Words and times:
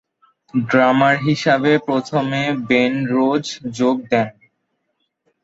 ড্রামার 0.53 1.15
হিসেবে 1.27 1.71
প্রথমে 1.87 2.41
Ben 2.69 2.93
Rose 3.11 3.45
যোগ 3.73 3.97
দেন। 4.11 4.27